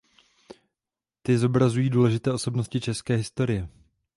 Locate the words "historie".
3.15-3.69